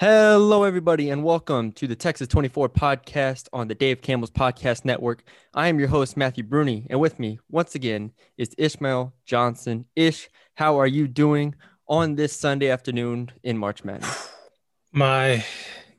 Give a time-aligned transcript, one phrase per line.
[0.00, 5.22] Hello, everybody, and welcome to the Texas 24 podcast on the Dave Campbell's Podcast Network.
[5.54, 9.84] I am your host, Matthew Brune, and with me, once again, is Ishmael Johnson.
[9.94, 11.54] Ish, how are you doing
[11.88, 14.30] on this Sunday afternoon in March Madness?
[14.92, 15.44] My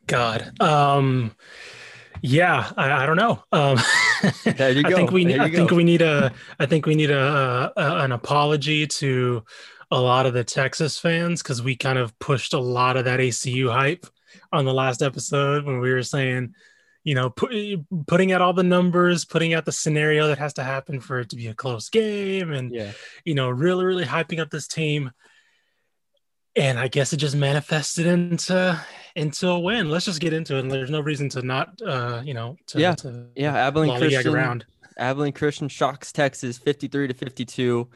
[0.08, 0.60] God.
[0.62, 1.34] Um,
[2.22, 3.44] yeah, I, I don't know.
[3.52, 3.78] Um,
[4.44, 5.76] There you I think we There I think go.
[5.76, 9.44] we need a I think we need a, a an apology to
[9.96, 13.22] a lot of the Texas fans because we kind of pushed a lot of that
[13.22, 14.06] ACU hype
[14.52, 16.54] on the last episode when we were saying,
[17.06, 17.54] you know, put,
[18.06, 21.30] putting out all the numbers, putting out the scenario that has to happen for it
[21.30, 22.92] to be a close game, and Yeah,
[23.24, 25.12] you know, really really hyping up this team.
[26.58, 28.78] And I guess it just manifested into
[29.16, 29.90] into a win.
[29.90, 30.60] Let's just get into it.
[30.60, 32.96] And there's no reason to not, uh, you know, to, Yeah.
[32.96, 33.56] to yeah.
[33.56, 34.66] Abilene Christian, around.
[34.98, 37.88] Abilene Christian shocks Texas 53 to 52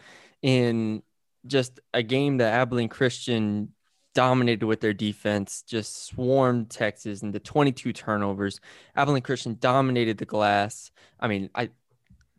[0.43, 1.03] in
[1.45, 3.73] just a game that Abilene Christian
[4.13, 8.59] dominated with their defense, just swarmed Texas into 22 turnovers.
[8.95, 10.91] Abilene Christian dominated the glass.
[11.19, 11.69] I mean, I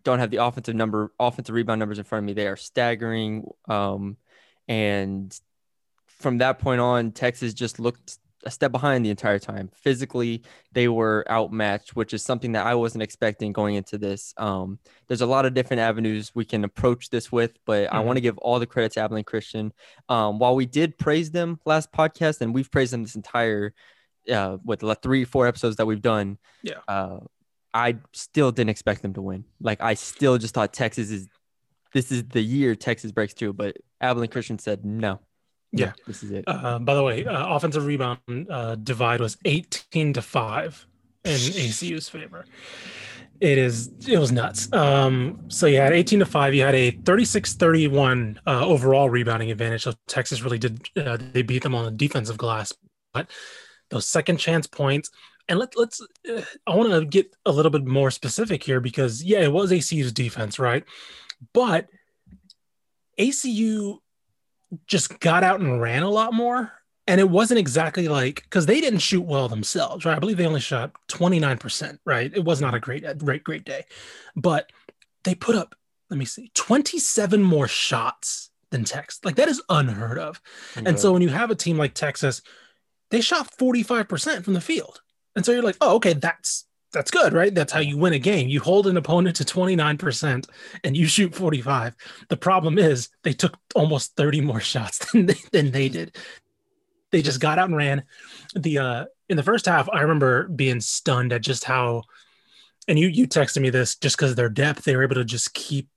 [0.02, 2.32] don't have the offensive number, offensive rebound numbers in front of me.
[2.32, 3.48] They are staggering.
[3.68, 4.16] Um,
[4.68, 5.38] and
[6.06, 9.70] from that point on, Texas just looked a step behind the entire time.
[9.74, 14.32] Physically, they were outmatched, which is something that I wasn't expecting going into this.
[14.38, 18.04] Um, there's a lot of different avenues we can approach this with, but I Mhm.
[18.06, 19.72] want to give all the credit to Abilene Christian.
[20.08, 23.74] Um, while we did praise them last podcast, and we've praised them this entire,
[24.30, 26.38] uh, what the three, four episodes that we've done.
[26.62, 26.78] Yeah.
[26.88, 27.20] Uh,
[27.74, 29.44] I still didn't expect them to win.
[29.60, 31.28] Like I still just thought Texas is,
[31.92, 33.52] this is the year Texas breaks through.
[33.52, 35.20] But Abilene Christian said no.
[35.72, 35.92] Yeah.
[36.06, 36.44] this is it.
[36.46, 38.18] Uh, by the way, uh, offensive rebound
[38.50, 40.86] uh, divide was 18 to 5
[41.24, 42.44] in ACU's favor.
[43.40, 44.70] It is, it was nuts.
[44.72, 49.50] Um, so you had 18 to 5, you had a 36 31 uh, overall rebounding
[49.50, 49.84] advantage.
[49.84, 52.72] So Texas really did, uh, they beat them on the defensive glass.
[53.14, 53.30] But
[53.88, 55.10] those second chance points,
[55.48, 59.22] and let, let's, uh, I want to get a little bit more specific here because,
[59.22, 60.84] yeah, it was ACU's defense, right?
[61.54, 61.88] But
[63.18, 63.98] ACU
[64.86, 66.72] just got out and ran a lot more.
[67.06, 70.16] And it wasn't exactly like because they didn't shoot well themselves, right?
[70.16, 72.30] I believe they only shot 29%, right?
[72.32, 73.84] It was not a great, great, great day.
[74.36, 74.70] But
[75.24, 75.74] they put up,
[76.08, 79.24] let me see, 27 more shots than Texas.
[79.24, 80.40] Like that is unheard of.
[80.76, 82.42] And so when you have a team like Texas,
[83.10, 85.00] they shot 45% from the field.
[85.34, 87.54] And so you're like, oh, okay, that's that's good, right?
[87.54, 88.48] That's how you win a game.
[88.48, 90.48] You hold an opponent to 29%
[90.84, 91.96] and you shoot 45.
[92.28, 96.16] The problem is they took almost 30 more shots than they, than they did.
[97.12, 98.04] They just got out and ran.
[98.54, 102.02] The uh in the first half, I remember being stunned at just how
[102.88, 105.24] and you you texted me this just because of their depth, they were able to
[105.24, 105.88] just keep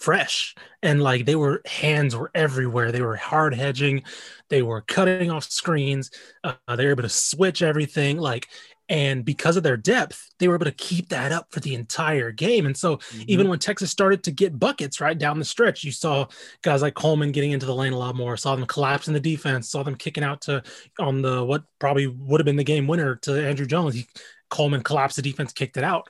[0.00, 4.02] fresh and like they were hands were everywhere they were hard hedging
[4.48, 6.10] they were cutting off screens
[6.42, 8.48] uh, they were able to switch everything like
[8.90, 12.30] and because of their depth they were able to keep that up for the entire
[12.30, 13.22] game and so Mm-hmm.
[13.28, 16.26] even when texas started to get buckets right down the stretch you saw
[16.62, 19.70] guys like coleman getting into the lane a lot more saw them collapsing the defense
[19.70, 20.62] saw them kicking out to
[20.98, 24.06] on the what probably would have been the game winner to andrew jones he,
[24.50, 26.08] coleman collapsed the defense kicked it out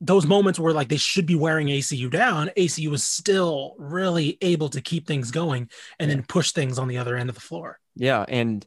[0.00, 4.68] those moments where like they should be wearing ACU down, ACU was still really able
[4.68, 5.68] to keep things going
[5.98, 7.78] and then push things on the other end of the floor.
[7.96, 8.66] Yeah, and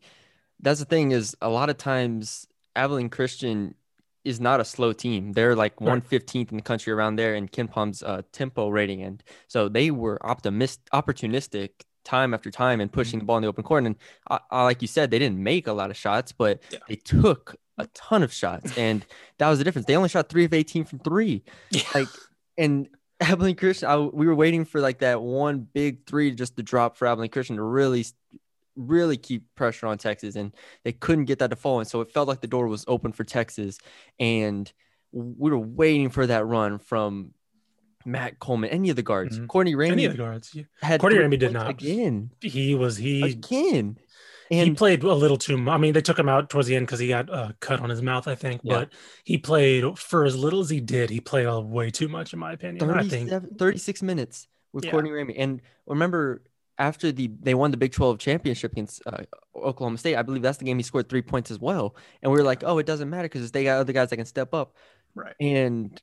[0.60, 2.47] that's the thing is a lot of times
[2.78, 3.76] Abilene Christian
[4.24, 5.34] is not a slow team.
[5.34, 6.04] They're like Right.
[6.04, 10.18] 115th in the country around there in KenPom's uh, tempo rating, and so they were
[10.26, 11.70] optimist opportunistic
[12.04, 13.84] time after time and pushing the ball in the open court.
[13.86, 13.96] And
[14.30, 16.80] I, like you said, they didn't make a lot of shots, but Yeah.
[16.88, 19.06] they took a ton of shots, and
[19.40, 19.88] that was the difference.
[19.88, 21.44] They only shot three of 18 from three.
[21.72, 21.82] Yeah.
[21.94, 22.08] Like,
[22.58, 22.88] and
[23.20, 26.98] Abilene Christian, I, we were waiting for like that one big three just to drop
[26.98, 28.06] for Abilene Christian to really,
[28.78, 31.80] really keep pressure on Texas, and they couldn't get that to fall.
[31.80, 33.78] And so it felt like the door was open for Texas,
[34.20, 34.72] and
[35.12, 37.34] we were waiting for that run from
[38.06, 39.38] Matt Coleman, any of the guards.
[39.40, 39.48] Mhm.
[39.48, 40.52] Courtney Any Ramey of the guards.
[40.54, 40.64] yeah.
[40.82, 41.70] had Courtney Ramey did not.
[41.70, 43.98] again, He was he again,
[44.50, 45.74] And he played a little too much.
[45.74, 47.90] I mean, they took him out towards the end because he got uh, cut on
[47.90, 48.62] his mouth, I think.
[48.64, 48.76] Yeah.
[48.80, 48.94] But
[49.26, 51.10] he played for as little as he did.
[51.10, 52.90] He played uh, way too much, in my opinion.
[52.90, 54.92] I think 36 minutes with Yeah.
[54.92, 55.34] Courtney Ramey.
[55.38, 56.44] And remember,
[56.78, 59.24] after the they won the Big 12 championship against uh,
[59.56, 61.96] Oklahoma State, I believe that's the game he scored three points as well.
[62.22, 64.26] And we were like, oh, it doesn't matter because they got other guys that can
[64.26, 64.76] step up.
[65.16, 65.36] right.
[65.40, 66.00] And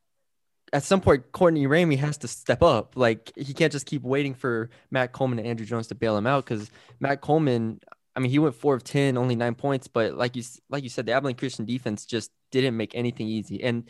[0.73, 2.97] at some point, Courtney Ramey has to step up.
[2.97, 6.26] Like he can't just keep waiting for Matt Coleman and Andrew Jones to bail him
[6.26, 7.81] out because Matt Coleman.
[8.17, 10.88] I mean, he went four of ten, only nine points, but like you like you
[10.88, 13.62] said, the Abilene Christian defense just didn't make anything easy.
[13.62, 13.88] And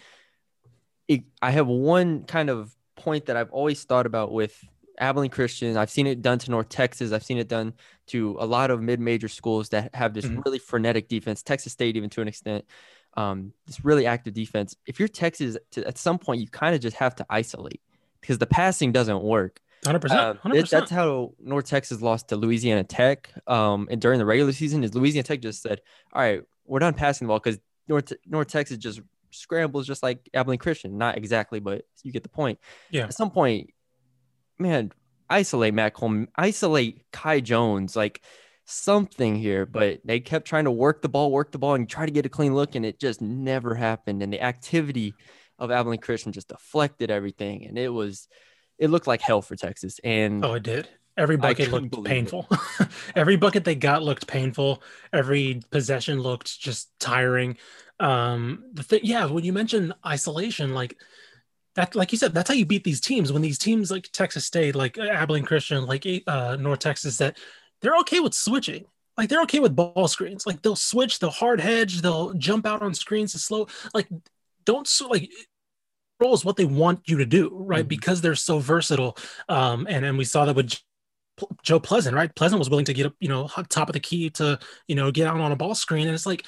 [1.09, 4.59] it, I have one kind of point that I've always thought about with
[4.99, 5.77] Abilene Christian.
[5.77, 7.13] I've seen it done to North Texas.
[7.13, 7.75] I've seen it done
[8.09, 10.45] to a lot of mid-major schools that have this Mhm.
[10.45, 11.43] really frenetic defense.
[11.43, 12.65] Texas State, even to an extent,
[13.17, 14.77] um, this really active defense.
[14.87, 17.81] If you're Texas, to, at some point you kind of just have to isolate
[18.21, 19.61] because the passing doesn't work.
[19.85, 20.39] Hundred percent.
[20.39, 20.81] Hundred it- percent.
[20.83, 23.31] that's how North Texas lost to Louisiana Tech.
[23.47, 25.83] Um, and during the regular season, is Louisiana Tech just said,
[26.13, 29.01] "All right, we're done passing the ball," because North North Texas just
[29.31, 30.97] scrambles just like Abilene Christian.
[30.97, 32.59] Not exactly, but you get the point.
[32.91, 33.05] Yeah.
[33.05, 33.74] At some point,
[34.59, 34.93] man,
[35.29, 38.23] isolate Matt Coleman, isolate Kai Jones, like
[38.65, 39.67] something here.
[39.67, 42.27] But they kept trying to work the ball, work the ball, and try to get
[42.27, 44.23] a clean look, and it just never happened.
[44.23, 45.15] And the activity
[45.59, 48.29] of Abilene Christian just deflected everything, and it was.
[48.77, 50.89] It looked like hell for Texas, and Oh, it did.
[51.17, 52.49] Every bucket looked painful.
[53.15, 54.83] Every bucket they got looked painful.
[55.13, 57.57] Every possession looked just tiring.
[58.01, 60.99] Um, the thing, yeah, when you mention isolation, like
[61.77, 63.33] that, like you said, that's how you beat these teams.
[63.33, 67.39] When these teams like Texas State, like Abilene Christian, like uh, North Texas, that
[67.81, 68.85] they're okay with switching.
[69.17, 70.47] Like they're okay with ball screens.
[70.47, 73.67] Like they'll switch, they'll hard hedge, they'll jump out on screens to slow.
[73.93, 74.09] Like
[74.65, 75.31] don't so like
[76.21, 77.85] roles what they want you to do, right?
[77.85, 77.89] Mhm.
[77.89, 79.17] Because they're so versatile.
[79.49, 80.79] Um, and and we saw that with
[81.63, 82.35] Joe Pleasant, right?
[82.35, 85.11] Pleasant was willing to get up, you know, top of the key to, you know,
[85.11, 86.07] get out on a ball screen.
[86.07, 86.47] And it's like,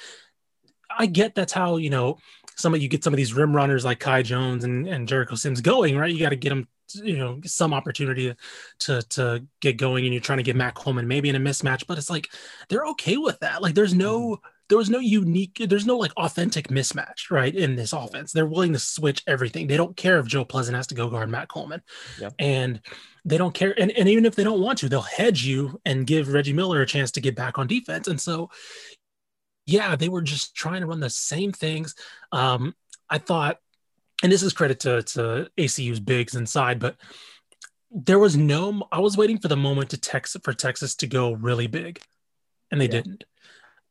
[0.89, 2.17] I get that's how, you know,
[2.57, 5.35] some of you get some of these rim runners like Kai Jones and, and Jericho
[5.35, 6.11] Sims going, right?
[6.11, 8.35] You got to get them, you know, some opportunity
[8.79, 11.85] to to get going and you're trying to get Matt Coleman maybe in a mismatch,
[11.87, 12.27] but it's like
[12.69, 13.61] they're okay with that.
[13.61, 14.47] Like there's no mm-hmm.
[14.69, 17.53] there was no unique, there's no like authentic mismatch, right?
[17.53, 18.31] In this offense.
[18.31, 19.67] They're willing to switch everything.
[19.67, 21.83] They don't care if Joe Pleasant has to go guard Matt Coleman.
[22.19, 22.31] Yeah.
[22.39, 22.81] And
[23.23, 23.77] they don't care.
[23.77, 26.81] And, and even if they don't want to, they'll hedge you and give Reggie Miller
[26.81, 28.07] a chance to get back on defense.
[28.07, 28.49] And so,
[29.67, 31.93] yeah, they were just trying to run the same things.
[32.31, 32.73] Um,
[33.09, 33.57] I thought,
[34.23, 36.95] and this is credit to, to ACU's bigs inside, but
[37.91, 41.33] there was no, I was waiting for the moment to text for Texas to go
[41.33, 41.99] really big,
[42.71, 42.91] and they Yeah.
[42.91, 43.25] didn't.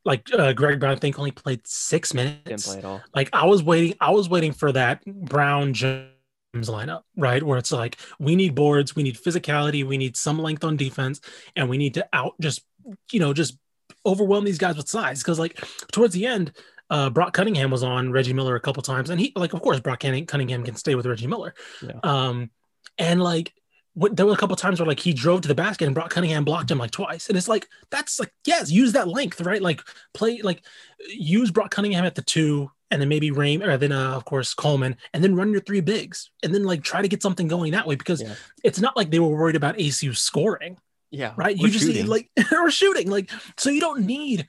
[0.05, 2.43] Like uh, Greg Brown, I think only played six minutes.
[2.45, 3.03] didn't play at all.
[3.15, 6.13] Like I was waiting, I was waiting for that Brown James
[6.55, 7.43] lineup, right?
[7.43, 11.21] Where it's like we need boards, we need physicality, we need some length on defense,
[11.57, 12.63] and we need to out just
[13.11, 13.59] you know just
[14.07, 15.23] overwhelm these guys with size.
[15.23, 15.63] Because like
[15.93, 16.53] towards the end,
[16.89, 19.81] uh, Brock Cunningham was on Reggie Miller a couple times, and he like of course
[19.81, 21.99] Brock Cunningham can stay with Reggie Miller, Yeah.
[22.03, 22.51] um,
[22.99, 23.53] and like.
[23.99, 26.11] What, there were a couple times where like he drove to the basket and Brock
[26.11, 29.63] Cunningham blocked him like twice, and it's like that's like yes, use that length, right?
[29.63, 29.81] Like
[30.13, 30.63] play like
[31.09, 34.53] use Brock Cunningham at the two, and then maybe Rain, or then uh, of course
[34.53, 37.73] Coleman, and then run your three bigs, and then like try to get something going
[37.73, 38.35] that way because Yeah.
[38.63, 40.77] it's not like they were worried about ACU scoring,
[41.11, 41.57] Yeah, right?
[41.57, 44.47] You just need like or shooting, like so you don't need.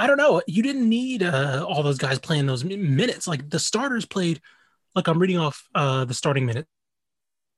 [0.00, 0.40] I don't know.
[0.46, 3.26] You didn't need uh, all those guys playing those minutes.
[3.26, 4.40] Like the starters played,
[4.94, 6.66] like I'm reading off uh, the starting minute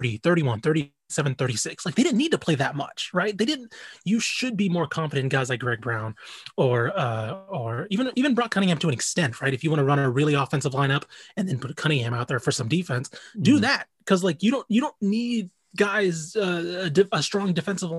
[0.00, 1.84] 30, 31, 37, 36.
[1.84, 3.36] Like they didn't need to play that much, right?
[3.36, 3.74] They didn't.
[4.04, 6.14] You should be more confident in guys like Greg Brown
[6.56, 9.52] or uh, or even even Brock Cunningham to an extent, right?
[9.52, 11.04] If you want to run a really offensive lineup
[11.36, 13.10] and then put Cunningham out there for some defense,
[13.42, 13.60] do Mhm.
[13.62, 17.90] that because like you don't you don't need guys uh, a, a strong defensive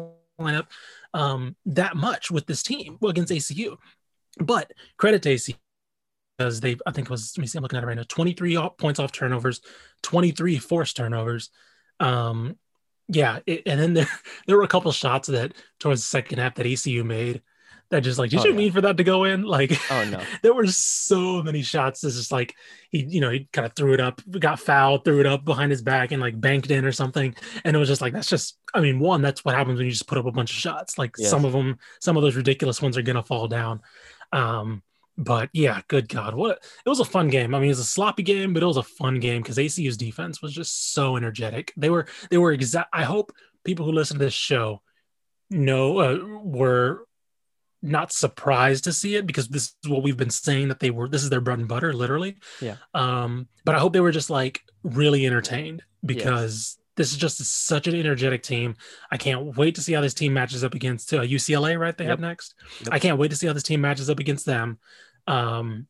[0.44, 0.68] lineup
[1.14, 3.78] um, that much with this team against ACU.
[4.40, 5.56] But credit to ACU
[6.38, 8.04] because they I think it was let me see I'm looking at it right now
[8.08, 9.62] 23 off- points off turnovers,
[10.04, 11.50] 23 forced turnovers.
[12.00, 12.58] Um,
[13.08, 14.08] yeah, it, and then there
[14.48, 17.42] there were a couple shots that towards the second half that ACU made
[17.92, 18.58] that just like did Oh, you yeah.
[18.58, 20.20] mean for that to go in like Oh no.
[20.42, 22.02] there were so many shots.
[22.02, 22.56] This is like
[22.90, 25.72] he, you know, he kind of threw it up, got fouled, threw it up behind
[25.72, 27.36] his back, and like banked in or something.
[27.64, 28.58] And it was just like that's just.
[28.74, 30.98] I mean, one, that's what happens when you just put up a bunch of shots.
[30.98, 31.30] Like Yes.
[31.30, 33.82] some of them, some of those ridiculous ones are gonna fall down.
[34.32, 34.82] Um,
[35.18, 37.54] but yeah, good God, what it was a fun game.
[37.54, 39.98] I mean, it was a sloppy game, but it was a fun game because ACU's
[39.98, 41.74] defense was just so energetic.
[41.78, 42.90] They were, they were exact.
[42.94, 43.32] I hope
[43.66, 44.82] people who listen to this show
[45.50, 47.06] know uh, were
[47.82, 51.08] not surprised to see it because this is what we've been saying that they were
[51.08, 52.38] this is their bread and butter literally.
[52.62, 52.76] Yeah.
[52.94, 57.88] um but i hope they were just like really entertained because this is just such
[57.88, 58.76] an energetic team.
[59.10, 62.06] I can't wait to see how this team matches up against uh, ucla right they
[62.06, 62.54] have next?
[62.82, 62.90] Yep.
[62.94, 64.80] i can't wait to see how this team matches up against them.
[65.28, 65.88] Um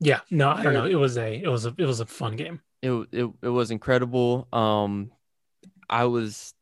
[0.00, 0.86] yeah no i don't know.
[0.86, 2.60] It was a it was a it was a fun game.
[2.82, 4.48] It, it it was incredible.
[4.52, 5.12] Um,
[5.88, 6.52] I was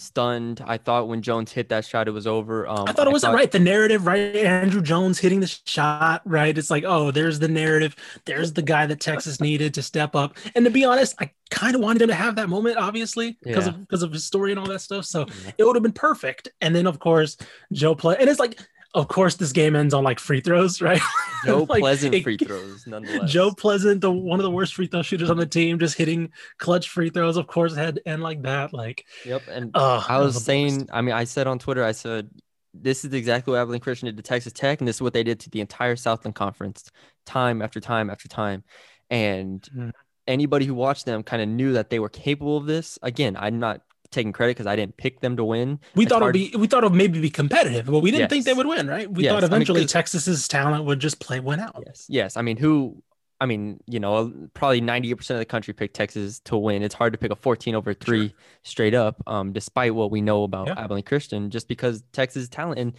[0.00, 0.62] stunned.
[0.66, 2.66] I thought when Jones hit that shot, it was over.
[2.66, 3.50] Um, I thought it wasn't right.
[3.50, 4.34] The narrative, right?
[4.36, 6.56] Andrew Jones hitting the shot, right?
[6.56, 7.96] It's like, oh, there's the narrative.
[8.24, 10.36] There's the guy that Texas needed to step up.
[10.54, 13.66] And to be honest, I kind of wanted him to have that moment, obviously, because
[13.66, 13.72] Yeah.
[13.74, 15.04] of because of his story and all that stuff.
[15.04, 15.52] So Yeah.
[15.58, 16.48] it would have been perfect.
[16.60, 17.36] And then, of course,
[17.72, 18.58] Joe play, and it's like
[18.98, 21.00] Of course, this game ends on like free throws, right?
[21.46, 23.30] Joe Like, Pleasant it- free throws, nonetheless.
[23.30, 26.30] Joe Pleasant, the one of the worst free throw shooters on the team, just hitting
[26.58, 27.36] clutch free throws.
[27.36, 28.72] Of course, had to end like that.
[28.74, 29.42] Like, Yep.
[29.48, 32.28] And uh, I was saying, I mean, I said on Twitter, I said,
[32.74, 35.22] this is exactly what Abilene Christian did to Texas Tech, and this is what they
[35.22, 36.90] did to the entire Southland Conference,
[37.24, 38.62] time after time after time.
[39.10, 39.92] And Mhm.
[40.26, 42.98] anybody who watched them kind of knew that they were capable of this.
[43.02, 45.80] Again, I'm not taking credit because I didn't pick them to win.
[45.94, 48.30] we It's thought hard- it'd be, we thought it'd maybe be competitive, but we didn't
[48.30, 49.10] think they would win, right?
[49.10, 51.82] We Yes, thought I mean, Texas's talent would just play win out.
[51.86, 52.06] Yes.
[52.08, 52.36] Yes.
[52.36, 53.02] I mean, who?
[53.40, 56.82] I mean, you know, probably 98% of the country picked Texas to win.
[56.82, 58.34] It's hard to pick a 14 over three
[58.64, 60.74] straight up, um, despite what we know about Yeah.
[60.76, 62.80] Abilene Christian, just because Texas talent.
[62.80, 62.94] And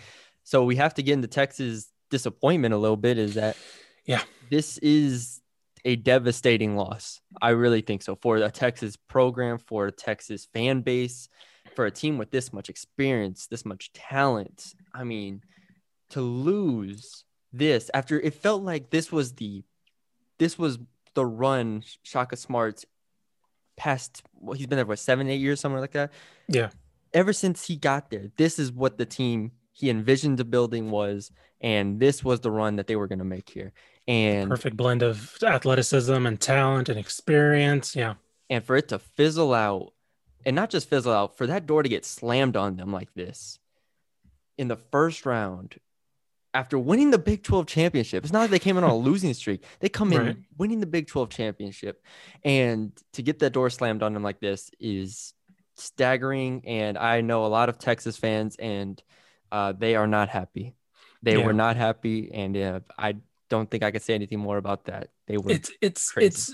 [0.45, 3.57] so we have to get into Texas disappointment a little bit is that,
[4.05, 4.21] Yeah.
[4.49, 5.41] this is
[5.85, 7.21] a devastating loss.
[7.41, 11.29] I really think so for a Texas program, for a Texas fan base,
[11.75, 14.73] for a team with this much experience, this much talent.
[14.93, 15.41] I mean,
[16.11, 19.63] to lose this after it felt like this was the
[20.37, 20.77] this was
[21.15, 22.85] the run Shaka Smart's
[23.75, 26.11] past well, he's been there for seven, eight years, somewhere like that.
[26.47, 26.69] Yeah.
[27.13, 31.31] Ever since he got there, this is what the team he envisioned the building was,
[31.61, 33.71] and this was the run that they were gonna make here.
[34.09, 37.95] And Perfect blend of athleticism and talent and experience.
[37.95, 38.15] Yeah.
[38.49, 39.93] and for it to fizzle out
[40.45, 43.59] and not just fizzle out for that door to get slammed on them like this
[44.57, 45.79] in the first round
[46.55, 48.23] after winning the Big 12 championship.
[48.23, 49.63] It's not like they came in on a losing streak.
[49.79, 50.37] They come in Right.
[50.57, 52.03] winning the Big 12 championship
[52.43, 55.33] and to get that door slammed on them like this is
[55.75, 59.01] staggering and I know a lot of Texas fans and
[59.51, 60.73] uh, they are not happy.
[61.21, 61.45] They Yeah.
[61.45, 63.17] were not happy and uh, I
[63.49, 65.09] don't think I could say anything more about that.
[65.27, 66.27] They were It's it's crazy.
[66.27, 66.53] it's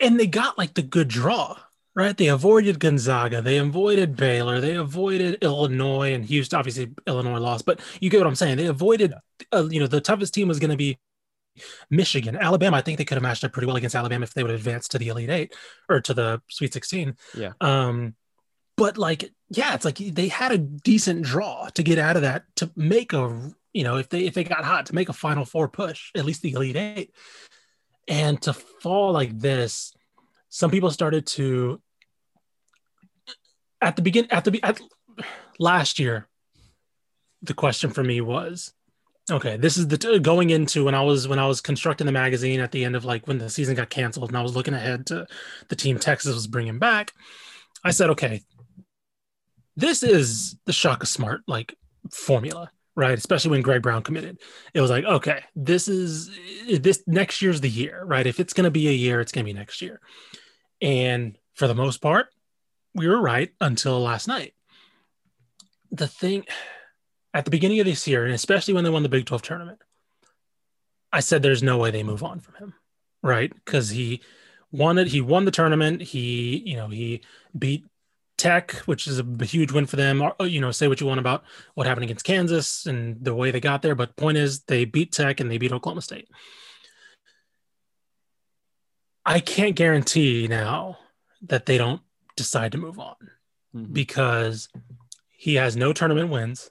[0.00, 1.56] and they got like the good draw,
[1.94, 2.16] right?
[2.16, 6.58] They avoided Gonzaga, they avoided Baylor, they avoided Illinois and Houston.
[6.58, 8.56] Obviously, Illinois lost, but you get what I'm saying.
[8.56, 9.14] They avoided,
[9.52, 10.98] uh, you know, the toughest team was going to be
[11.90, 12.76] Michigan, Alabama.
[12.78, 14.60] I think they could have matched up pretty well against Alabama if they would have
[14.60, 15.54] advanced to the Elite Eight
[15.88, 17.16] or to the Sweet 16.
[17.36, 17.52] Yeah.
[17.60, 18.14] Um,
[18.76, 22.44] but like, yeah, it's like they had a decent draw to get out of that
[22.56, 25.44] to make a, you know, if they if they got hot to make a Final
[25.44, 27.14] Four push, at least the Elite Eight,
[28.08, 29.92] and to fall like this,
[30.48, 31.82] some people started to
[33.82, 34.80] at the begin at the at,
[35.58, 36.28] last year.
[37.42, 38.72] The question for me was,
[39.30, 42.12] okay, this is the t- going into when I was when I was constructing the
[42.12, 44.72] magazine at the end of like when the season got canceled and I was looking
[44.72, 45.26] ahead to
[45.68, 47.12] the team Texas was bringing back.
[47.84, 48.40] I said, okay,
[49.76, 51.74] this is the Shaka Smart like
[52.10, 53.16] formula, right?
[53.18, 54.38] Especially when Greg Brown committed,
[54.72, 56.30] it was like, okay, this is
[56.68, 58.26] eh, this next year's the year, right?
[58.26, 60.00] If it's going to be a year, it's going to be next year.
[60.80, 62.26] And for the most part,
[62.94, 64.54] we were right until last night.
[65.90, 66.44] The thing
[67.32, 69.80] at the beginning of this year, and especially when they won the Big 12 tournament,
[71.12, 72.74] I said there's no way they move on from him,
[73.22, 73.52] right?
[73.64, 74.20] Because he
[74.72, 75.06] it.
[75.06, 76.02] He won the tournament.
[76.02, 77.22] He, you know, he
[77.56, 77.84] beat
[78.44, 80.22] Tech, which is a huge win for them.
[80.38, 81.44] You know, say what you want about
[81.76, 85.12] what happened against Kansas and the way they got there, but point is they beat
[85.12, 86.28] Tech and they beat Oklahoma State.
[89.24, 90.98] I can't guarantee now
[91.40, 92.02] that they don't
[92.36, 93.16] decide to move on
[93.74, 93.94] Mhm.
[93.94, 94.68] because
[95.30, 96.68] he has no tournament wins.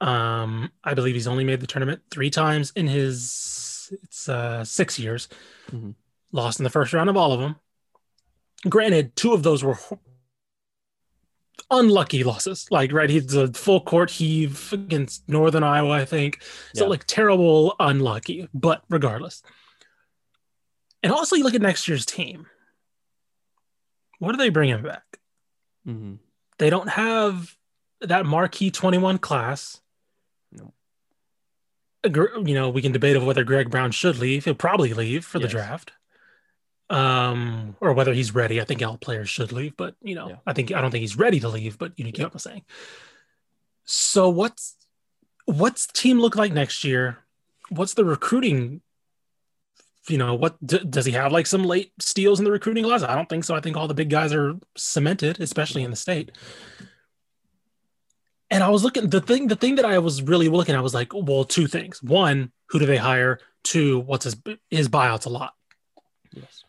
[0.00, 4.98] Um, I believe he's only made the tournament three times in his it's uh, six
[4.98, 5.28] years.
[5.70, 5.94] Mhm.
[6.32, 7.54] Lost in the first round of all of them.
[8.68, 9.78] Granted, two of those were
[11.70, 12.66] unlucky losses.
[12.70, 16.42] Like, right, he's a full court heave against Northern Iowa, I think.
[16.74, 16.90] So, Yeah.
[16.90, 18.48] like, terrible, unlucky.
[18.54, 19.42] But regardless,
[21.02, 22.46] and also you look at next year's team.
[24.18, 25.18] What are they bringing back?
[25.86, 26.18] Mhm.
[26.58, 27.56] They don't have
[28.00, 29.80] that marquee 21 class.
[30.50, 30.72] No.
[32.04, 34.44] You know, we can debate over whether Greg Brown should leave.
[34.44, 35.92] He'll probably leave for the draft.
[36.88, 38.60] Um, or whether he's ready.
[38.60, 40.36] I think all players should leave, but you know, Yeah.
[40.46, 42.34] I think I don't think he's ready to leave, but you know, you get what
[42.34, 42.62] I'm saying.
[43.84, 44.76] So what's
[45.46, 47.18] what's team look like next year?
[47.70, 48.82] What's the recruiting?
[50.08, 53.02] You know, what d- does he have like some late steals in the recruiting class?
[53.02, 53.56] I don't think so.
[53.56, 56.30] I think all the big guys are cemented, especially in the state.
[58.48, 60.94] And I was looking the thing the thing that I was really looking at was
[60.94, 62.00] like, well, two things.
[62.00, 63.40] One, who do they hire?
[63.64, 64.36] Two, what's his
[64.70, 65.54] his buyouts a lot?
[66.32, 66.62] Yes.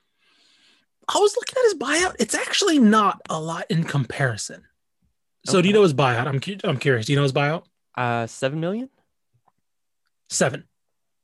[1.09, 2.15] I was looking at his buyout.
[2.19, 4.63] It's actually not a lot in comparison.
[5.45, 6.27] So do you know his buyout?
[6.27, 7.05] I'm cu- I'm curious.
[7.05, 7.63] Do you know his buyout?
[7.95, 8.89] Uh, seven million.
[10.29, 10.65] Seven.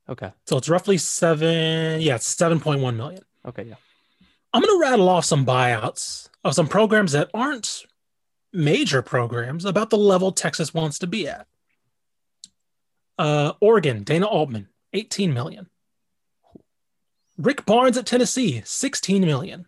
[0.08, 0.32] Okay.
[0.48, 2.00] So it's roughly seven.
[2.00, 3.24] Yeah, it's seven point one million.
[3.46, 3.64] Okay.
[3.64, 3.76] Yeah.
[4.54, 7.86] I'm going to rattle off some buyouts of some programs that aren't
[8.54, 11.48] major programs about the level Texas wants to be at.
[13.18, 15.70] Uh, Oregon, Dana Altman, 18 million.
[17.38, 19.66] Rick Barnes at Tennessee, 16 million.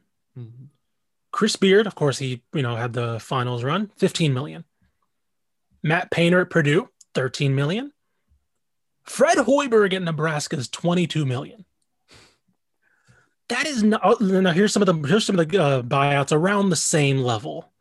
[1.31, 4.63] Chris Beard, of course, he you know had the finals run, 15 million.
[5.83, 7.91] Matt Painter at Purdue, 13 million.
[9.03, 11.65] Fred Hoiberg at Nebraska is 22 million.
[13.49, 14.51] That is not oh, now.
[14.51, 17.71] Here's some of the here's some of the uh, buyouts around the same level.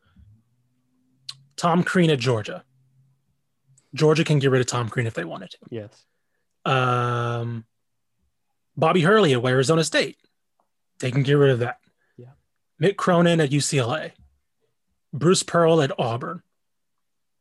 [1.55, 2.63] Tom Crean at Georgia.
[3.95, 5.57] Georgia can get rid of Tom Crean if they wanted to.
[5.71, 6.05] Yes.
[6.65, 7.65] Um,
[8.77, 10.17] Bobby Hurley at Arizona State.
[10.99, 11.77] They can get rid of that.
[12.81, 14.11] Mick Cronin at UCLA.
[15.13, 16.41] Bruce Pearl at Auburn.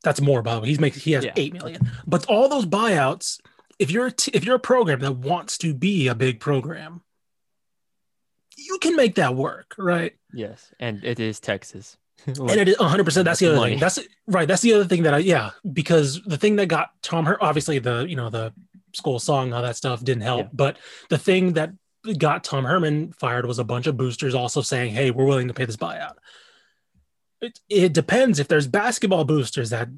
[0.03, 0.69] That's more, by the way.
[0.69, 1.33] He's making he has Yeah.
[1.37, 1.91] eight million.
[2.07, 3.41] But all those buyouts,
[3.79, 7.03] if you're a t- if you're a program that wants to be a big program,
[8.57, 10.14] you can make that work, right?
[10.33, 10.73] Yes.
[10.79, 11.97] And it is Texas.
[12.26, 13.73] and it is 100 percent that's the other Money.
[13.73, 13.99] thing that's
[14.29, 17.38] right that's the other thing that i yeah because the thing that got tom hurt
[17.41, 18.53] obviously the you know the
[18.95, 20.49] school song all that stuff didn't help Yeah.
[20.53, 20.76] but
[21.11, 21.73] the thing that
[22.18, 25.54] got tom herman fired was a bunch of boosters also saying hey we're willing to
[25.54, 26.14] pay this buyout.
[27.40, 28.38] It, it depends.
[28.38, 29.88] If there's basketball boosters that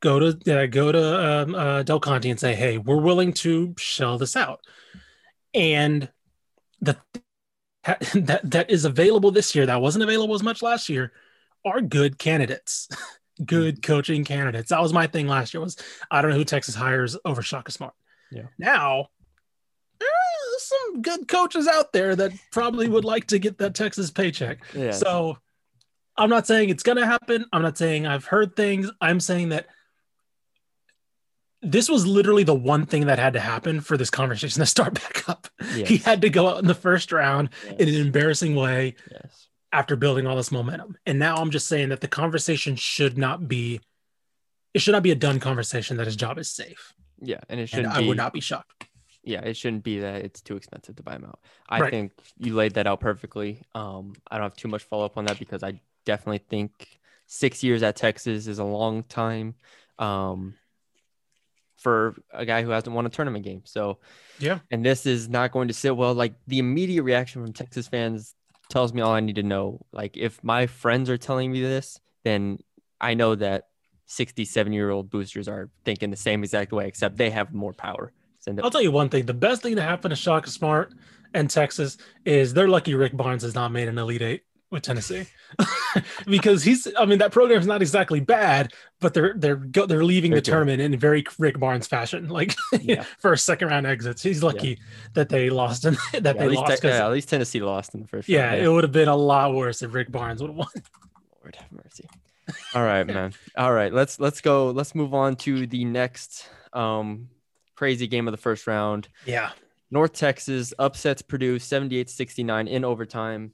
[0.00, 3.74] go to that go to um, uh, del conte and say hey we're willing to
[3.78, 4.60] shell this out.
[5.54, 6.08] And
[6.80, 6.96] the
[8.14, 11.12] that that is available this year that wasn't available as much last year
[11.64, 12.88] are good candidates.
[13.44, 14.70] Good coaching candidates.
[14.70, 15.76] That was my thing last year was
[16.10, 17.92] i don't know who texas hires over shaka smart.
[18.32, 18.44] Yeah.
[18.58, 19.08] now
[20.56, 24.58] there's some good coaches out there that probably would like to get that texas paycheck
[24.74, 24.92] Yeah.
[24.92, 25.38] so
[26.16, 29.50] i'm not saying it's going to happen i'm not saying i've heard things i'm saying
[29.50, 29.66] that
[31.62, 34.94] this was literally the one thing that had to happen for this conversation to start
[35.02, 35.88] back up yes.
[35.88, 39.48] he had to go out in the first round in an embarrassing way yes.
[39.72, 40.96] after building all this momentum.
[41.06, 43.80] And now I'm just saying that the conversation should not be
[44.74, 46.92] it should not be a done conversation that his job is safe.
[47.20, 47.40] Yeah.
[47.48, 48.85] And it shouldn't I would not be shocked.
[49.26, 51.40] Yeah, it shouldn't be that it's too expensive to buy him out.
[51.68, 51.90] I Right.
[51.90, 53.60] think you laid that out perfectly.
[53.74, 57.62] Um, I don't have too much follow up on that because I definitely think six
[57.64, 59.56] years at Texas is a long time
[59.98, 60.54] um,
[61.76, 63.62] for a guy who hasn't won a tournament game.
[63.64, 63.98] So,
[64.38, 64.60] Yeah.
[64.70, 66.14] and this is not going to sit well.
[66.14, 68.34] Like the immediate reaction from Texas fans
[68.68, 69.84] tells me all I need to know.
[69.92, 72.58] Like if my friends are telling me this, then
[73.00, 73.64] I know that
[74.06, 78.12] 67 year old boosters are thinking the same exact way, except they have more power.
[78.46, 79.26] Send it- I'll tell you one thing.
[79.26, 80.94] The best thing to happen to Shaka Smart
[81.34, 85.26] and Texas is they're lucky Rick Barnes has not made an Elite Eight with Tennessee.
[86.26, 90.30] because he's I mean that program's not exactly bad, but they're they're go, they're leaving
[90.32, 92.28] They're the tournament in very Rick Barnes fashion.
[92.28, 93.04] Like Yeah.
[93.20, 94.22] for second round exits.
[94.22, 94.78] He's lucky
[95.14, 98.00] that they lost and that Yeah, they lost te- yeah, at least Tennessee lost in
[98.02, 98.60] the first Yeah, round.
[98.62, 100.68] it would have been a lot worse if Rick Barnes would have won.
[101.42, 102.08] Lord have mercy.
[102.74, 103.32] All right, man.
[103.56, 104.70] All right, let's let's go.
[104.70, 107.28] Let's move on to the next um
[107.76, 109.08] crazy game of the first round.
[109.24, 109.50] Yeah.
[109.90, 113.52] North Texas upsets Purdue 78-69 in overtime.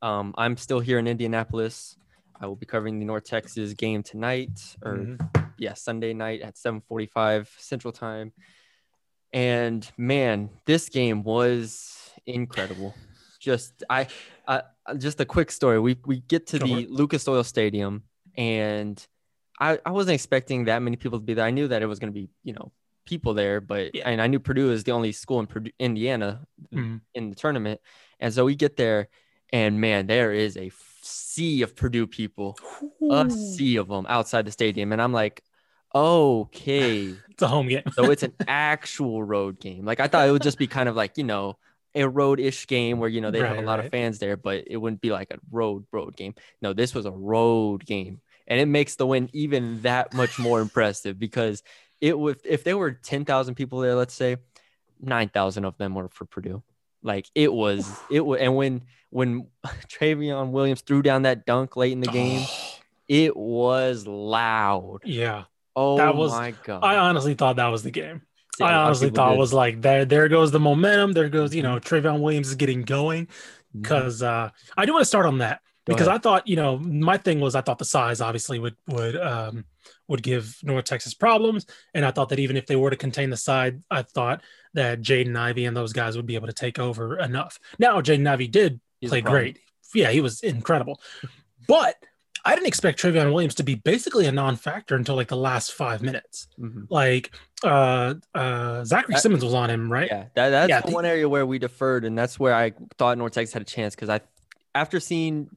[0.00, 1.96] Um, I'm still here in Indianapolis.
[2.40, 4.50] I will be covering the North Texas game tonight,
[4.84, 5.44] or Mm-hmm.
[5.58, 8.32] yeah, Sunday night at 7:45 Central Time.
[9.32, 12.94] And man, this game was incredible.
[13.38, 14.08] Just I,
[14.46, 14.62] uh,
[14.98, 15.78] just a quick story.
[15.78, 18.02] We we get to Go the Lucas Oil Stadium,
[18.36, 19.04] and
[19.60, 21.44] I I wasn't expecting that many people to be there.
[21.46, 22.72] I knew that it was going to be you know
[23.04, 24.08] people there, but Yeah.
[24.08, 27.00] and I knew Purdue is the only school in Purdue, Indiana Mhm.
[27.14, 27.80] in the tournament,
[28.20, 29.08] and so we get there,
[29.52, 30.70] and man, there is a
[31.02, 32.56] sea of Purdue people
[33.10, 34.92] a sea of them outside the stadium.
[34.92, 35.42] And I'm like,
[35.94, 37.14] okay.
[37.30, 37.82] It's a home game.
[37.92, 39.84] So it's an actual road game.
[39.84, 41.58] Like I thought it would just be kind of like, you know,
[41.94, 43.86] a road ish game where, you know, they have a lot right.
[43.86, 46.34] of fans there, but it wouldn't be like a road, road game.
[46.60, 48.20] No, this was a road game.
[48.46, 51.62] And it makes the win even that much more impressive because
[52.02, 54.36] it would, if there were 10,000 people there, let's say
[55.00, 56.62] 9,000 of them were for Purdue.
[57.02, 59.46] Like it was, it was, and when, when
[59.88, 62.44] Trevion Williams threw down that dunk late in the game,
[63.08, 65.00] it was loud.
[65.04, 65.44] yeah.
[65.74, 66.80] Oh That was- my god!
[66.84, 68.20] I honestly thought that was the game.
[68.60, 69.36] Yeah, I honestly thought did.
[69.36, 71.12] it was like there there goes the momentum.
[71.12, 71.94] There goes, you know, Mm-hmm.
[72.06, 73.24] Trevion Williams is getting going.
[73.26, 73.80] Mhm.
[73.80, 76.20] Because uh I do want to start on that Go because ahead.
[76.20, 79.64] I thought, you know, my thing was I thought the size obviously would would um
[80.08, 81.66] would give North Texas problems.
[81.94, 84.42] And I thought that even if they were to contain the side, I thought
[84.74, 87.58] that Jaden Ivey and those guys would be able to take over enough.
[87.78, 89.58] Now Jaden Ivey did He's play great.
[89.94, 91.00] Yeah, he was incredible.
[91.68, 91.96] But
[92.44, 96.02] I didn't expect Trevion Williams to be basically a non-factor until like the last five
[96.02, 96.48] minutes.
[96.58, 96.86] Mhm.
[96.90, 97.30] Like
[97.62, 100.08] uh uh Zachary Uh, Simmons was on him, right?
[100.10, 103.16] Yeah, that, that's Yeah, the- one area where we deferred, and that's where I thought
[103.18, 104.20] North Texas had a chance because I,
[104.74, 105.50] after seeing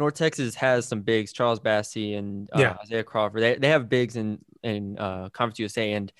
[0.00, 2.76] North Texas has some bigs, Charles Bassey and uh, Yeah.
[2.82, 6.12] Isaiah Crawford, they, they have bigs in in uh, Conference USA, and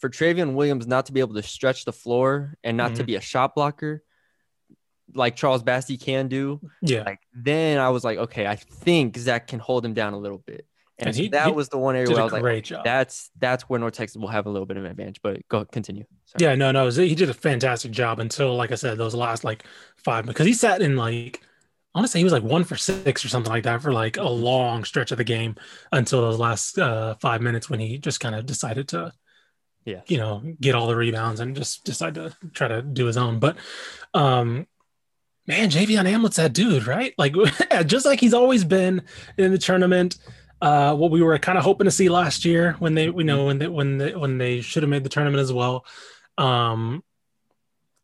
[0.00, 3.06] for Trevion Williams not to be able to stretch the floor and not to Mhm.
[3.06, 4.02] be a shot blocker
[5.14, 7.02] like Charles Bassey can do, Yeah.
[7.04, 10.38] like then I was like, okay, I think Zach can hold him down a little
[10.38, 10.66] bit.
[10.98, 12.84] And, And he- that he was the one area where I was like, great job.
[12.84, 15.20] that's that's where North Texas will have a little bit of an advantage.
[15.22, 16.04] But go continue.
[16.26, 16.44] Sorry.
[16.50, 19.44] Yeah, no, no, was- he did a fantastic job until, like I said, those last
[19.44, 19.64] like
[19.96, 21.40] five because he sat in like
[21.94, 23.92] I want to say he was like one for six or something like that for
[23.92, 25.56] like a long stretch of the game
[25.90, 29.12] until those last uh, five minutes when he just kind of decided to,
[29.84, 30.02] Yeah.
[30.06, 33.38] you know, get all the rebounds and just decide to try to do his own.
[33.38, 33.56] But,
[34.14, 34.66] um,
[35.46, 37.14] man, Javion Hamlet's that dude, right?
[37.18, 37.34] Like
[37.86, 39.02] just like he's always been
[39.38, 40.18] in the tournament.
[40.60, 43.46] Uh, what we were kind of hoping to see last year when they, we know
[43.46, 45.86] when they when they when they should have made the tournament as well.
[46.36, 47.02] Um,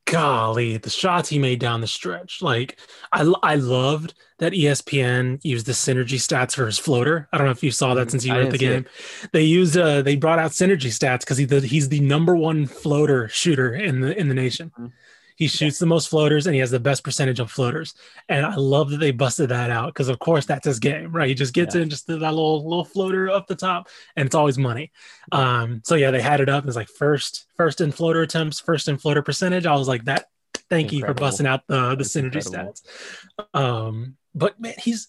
[0.07, 2.41] golly, the shots he made down the stretch.
[2.43, 2.79] Like
[3.13, 7.29] I I loved that ESPN used the synergy stats for his floater.
[7.33, 8.11] I don't know if you saw that Mhm.
[8.11, 8.85] since you were at the game.
[9.33, 12.67] They used uh they brought out synergy stats because he the, he's the number one
[12.67, 14.73] floater shooter in the in the nation.
[14.79, 14.93] Mhm.
[15.37, 17.95] He shoots the most floaters and he has the best percentage of floaters.
[18.29, 21.29] And I love that they busted that out because of course that's his game, right?
[21.29, 21.83] He just gets Yeah.
[21.83, 24.93] in just that little little floater up the top and it's always money.
[25.33, 26.67] Um, so yeah, they had it up.
[26.67, 29.67] It's like first, first in floater attempts, first in floater percentage.
[29.67, 30.27] I was like, that
[30.71, 32.75] thank you for busting out the the That's synergy incredible.
[32.75, 33.55] stats.
[33.55, 35.09] Um, but man, he's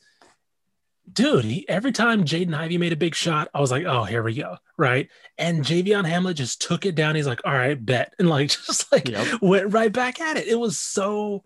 [1.11, 4.23] dude, he every time Jaden Ivey made a big shot, I was like, oh, here
[4.23, 4.57] we go.
[4.77, 5.09] Right.
[5.37, 7.15] And Javion Hamlet just took it down.
[7.15, 8.13] He's like, all right, bet.
[8.19, 9.41] And like just like Yep.
[9.41, 10.47] went right back at it.
[10.47, 11.43] It was so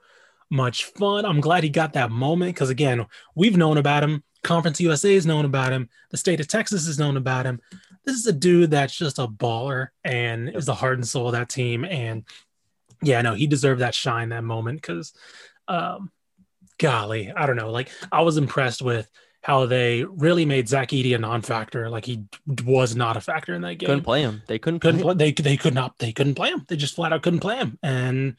[0.50, 1.26] much fun.
[1.26, 4.24] I'm glad he got that moment because again, we've known about him.
[4.44, 5.90] Conference USA has known about him.
[6.12, 7.60] The state of Texas has known about him.
[8.06, 10.56] This is a dude that's just a baller and Yep.
[10.56, 11.84] is the heart and soul of that team.
[11.86, 12.24] And
[13.04, 15.14] yeah, no, he deserved that shine that moment because,
[15.68, 16.12] um,
[16.80, 17.72] golly, I don't know.
[17.72, 19.10] Like I was impressed with
[19.42, 21.90] how they really made Zach Edey a non-factor.
[21.90, 22.24] Like he
[22.66, 24.42] was not a factor in that game Couldn't play him.
[24.48, 25.14] They couldn't, couldn't play.
[25.16, 26.66] they they could not they couldn't play him.
[26.68, 27.78] They just flat out couldn't play him.
[27.82, 28.36] And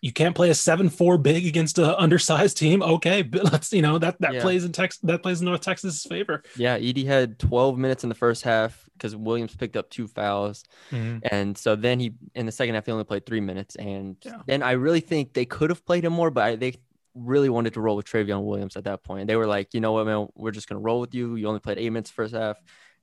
[0.00, 2.82] you can't play a seven four big against an undersized team.
[2.82, 4.42] Okay, but let's you know that that Yeah.
[4.42, 6.42] plays in Texas that plays in North Texas' favor.
[6.56, 10.62] Yeah, Edey had 12 minutes in the first half because Williams picked up two fouls.
[10.92, 11.18] Mm-hmm.
[11.32, 13.74] And so then he in the second half he only played three minutes.
[13.76, 14.42] And Yeah.
[14.46, 16.74] then I really think they could have played him more, but I, they
[17.14, 19.26] really wanted to roll with Trevion Williams at that point.
[19.28, 21.36] They were like, you know what, man, we're just gonna roll with you.
[21.36, 22.56] You only played eight minutes first half.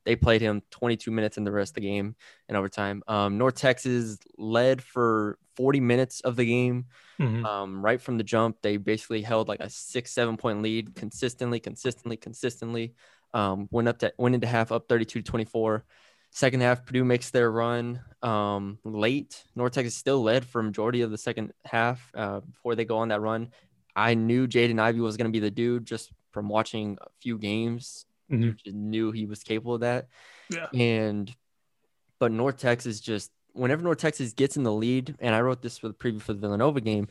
[0.03, 2.15] They played him 22 minutes in the rest of the game
[2.49, 3.03] in overtime.
[3.07, 6.85] Um, North Texas led for 40 minutes of the game.
[7.19, 7.45] Mhm.
[7.45, 11.59] Um, right from the jump, they basically held like a six, seven point lead consistently,
[11.59, 12.95] consistently, consistently.
[13.33, 15.85] Um, went up to went into half up 32 to 24.
[16.31, 19.43] Second half, Purdue makes their run um, late.
[19.55, 23.09] North Texas still led for majority of the second half uh, before they go on
[23.09, 23.49] that run.
[23.95, 27.37] I knew Jaden Ivey was going to be the dude just from watching a few
[27.37, 28.05] games.
[28.29, 28.55] Mhm.
[28.57, 30.07] Just knew he was capable of that.
[30.49, 30.67] Yeah.
[30.73, 31.33] And
[32.19, 35.77] but North Texas just whenever North Texas gets in the lead, and I wrote this
[35.77, 37.07] for the preview for the Villanova game.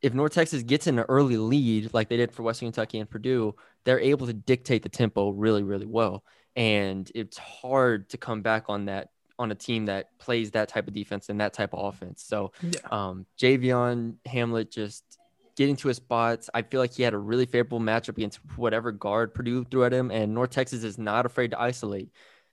[0.00, 3.08] If North Texas gets in an early lead, like they did for Western Kentucky and
[3.08, 3.54] Purdue,
[3.84, 6.24] they're able to dictate the tempo really, really well.
[6.54, 10.86] And it's hard to come back on that on a team that plays that type
[10.86, 12.22] of defense and that type of offense.
[12.22, 12.80] So Yeah.
[12.90, 15.11] um, Javion Hamlet just
[15.56, 16.48] getting to his spots.
[16.54, 19.92] I feel like he had a really favorable matchup against whatever guard Purdue threw at
[19.92, 22.10] him, and North Texas is not afraid to isolate.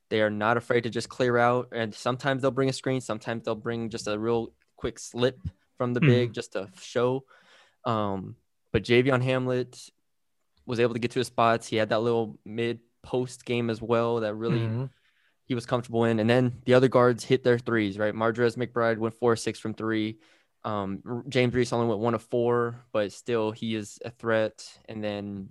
[0.09, 3.45] They are not afraid to just clear out, and sometimes they'll bring a screen, sometimes
[3.45, 5.39] they'll bring just a real quick slip
[5.77, 7.23] from the big just to show.
[7.85, 8.35] Um,
[8.71, 9.79] but Javion Hamlet
[10.65, 11.67] was able to get to his spots.
[11.67, 14.89] He had that little mid post game as well that really Mhm.
[15.45, 16.19] he was comfortable in.
[16.19, 18.13] And then the other guards hit their threes, right?
[18.13, 20.19] Mardrez McBride went four or six from three.
[20.63, 24.65] Um, James Reese only went one of four, but still he is a threat.
[24.89, 25.49] And then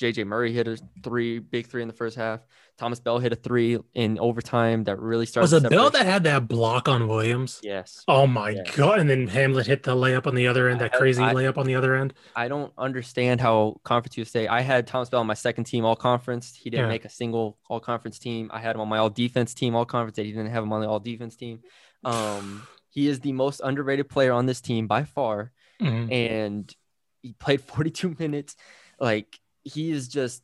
[0.00, 2.40] JJ Murray hit a three, big three in the first half.
[2.76, 5.42] Thomas Bell hit a three in overtime that really started.
[5.52, 7.58] Was it Bell that had that block on Williams?
[7.64, 8.04] Yes.
[8.06, 8.62] Oh my Yeah.
[8.76, 9.00] god!
[9.00, 10.80] And then Hamlet hit the layup on the other end.
[10.80, 12.14] That I- crazy I- layup on the other end.
[12.36, 14.46] I don't understand how Conference USA.
[14.46, 16.54] I had Thomas Bell on my second team all conference.
[16.54, 16.90] He didn't Yeah.
[16.92, 18.48] make a single all conference team.
[18.52, 20.16] I had him on my all defense team all conference.
[20.16, 21.60] He didn't have him on the all defense team.
[22.04, 22.62] Um,
[22.98, 26.10] he is the most underrated player on this team by far, Mhm.
[26.12, 26.74] and
[27.22, 28.56] he played 42 minutes.
[28.98, 30.42] Like he is just.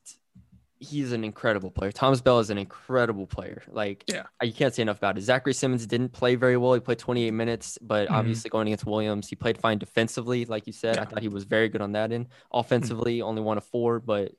[0.80, 1.92] He's an incredible player.
[1.92, 3.62] Thomas Bell is an incredible player.
[3.68, 4.24] Like, Yeah.
[4.42, 5.22] you can't say enough about it.
[5.22, 6.74] Zachary Simmons didn't play very well.
[6.74, 8.12] He played 28 minutes, but Mhm.
[8.18, 10.44] obviously going against Williams, he played fine defensively.
[10.44, 12.26] Like you said, I thought he was very good on that end.
[12.52, 14.32] Offensively, only one of four, but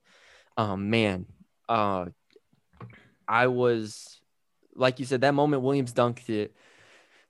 [0.55, 1.25] um, man,
[1.67, 2.05] uh,
[3.27, 4.21] I was
[4.75, 6.53] like you said that moment Williams dunked it.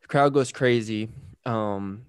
[0.05, 1.09] The crowd goes crazy.
[1.47, 2.03] Um,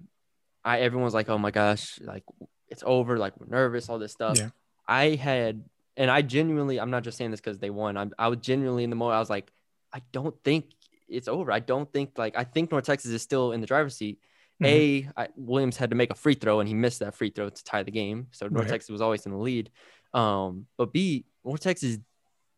[0.63, 2.23] I everyone's like, oh my gosh, like
[2.67, 3.17] it's over.
[3.17, 4.37] Like we're nervous, all this stuff.
[4.37, 4.49] Yeah.
[4.87, 5.63] I had,
[5.95, 7.97] and I genuinely, I'm not just saying this because they won.
[7.97, 9.15] I'm, I was genuinely in the moment.
[9.15, 9.51] I was like,
[9.91, 10.65] I don't think
[11.09, 11.51] it's over.
[11.51, 14.19] I don't think like I think North Texas is still in the driver's seat.
[14.61, 14.67] Mhm.
[14.67, 17.49] A I, Williams had to make a free throw and he missed that free throw
[17.49, 18.69] to tie the game, so North Right.
[18.73, 19.71] Texas was always in the lead.
[20.13, 21.97] Um, but B North Texas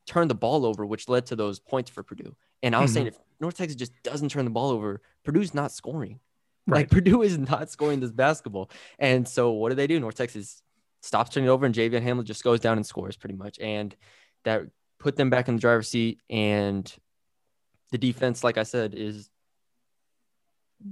[0.06, 2.36] turned the ball over, which led to those points for Purdue.
[2.64, 2.94] And I was Mhm.
[2.94, 6.20] saying if North Texas just doesn't turn the ball over, Purdue's not scoring.
[6.68, 6.80] Right.
[6.80, 8.70] Like Purdue is not scoring this basketball.
[8.98, 10.00] And so what do they do?
[10.00, 10.62] North Texas
[11.02, 13.58] stops turning it over and Javion Hamlet just goes down and scores pretty much.
[13.60, 13.96] And
[14.44, 14.64] that
[15.00, 16.20] put them back in the driver's seat.
[16.30, 16.94] And
[17.92, 19.30] the defense, like I said, is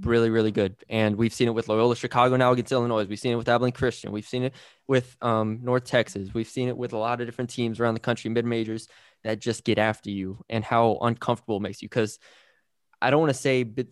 [0.02, 0.76] really, really good.
[0.88, 3.04] And we've seen it with Loyola Chicago now against Illinois.
[3.06, 4.12] We've seen it with Abilene Christian.
[4.12, 4.54] We've seen it
[4.86, 6.32] with um, North Texas.
[6.34, 8.88] We've seen it with a lot of different teams around the country, mid majors
[9.24, 11.88] that just get after you and how uncomfortable it makes you.
[11.88, 12.18] Because
[13.02, 13.86] I don't want to say but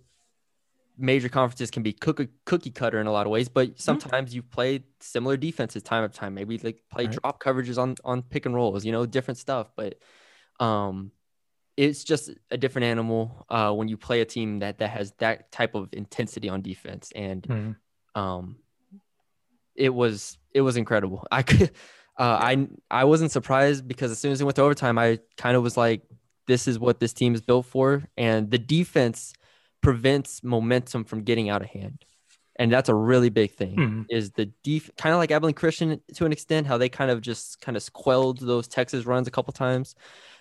[0.98, 4.50] major conferences can be cookie, cookie cutter in a lot of ways, but sometimes you've
[4.50, 6.34] played similar defenses time after time.
[6.34, 7.18] Maybe like play Right.
[7.22, 9.70] drop coverages on on pick and rolls, you know, different stuff.
[9.76, 9.96] But
[10.58, 11.12] um,
[11.76, 15.52] it's just a different animal uh, when you play a team that that has that
[15.52, 17.76] type of intensity on defense, and Mhm.
[18.14, 18.56] um,
[19.74, 21.26] it was it was incredible.
[21.30, 21.70] I could.
[22.18, 25.56] Uh, I I wasn't surprised because as soon as it went to overtime, I kind
[25.56, 26.02] of was like,
[26.46, 29.34] "This is what this team is built for," and the defense
[29.82, 32.04] prevents momentum from getting out of hand,
[32.56, 33.76] and that's a really big thing.
[33.76, 34.06] Mhm.
[34.08, 37.20] Is the def kind of like Abilene Christian to an extent, how they kind of
[37.20, 39.94] just kind of quelled those Texas runs a couple times.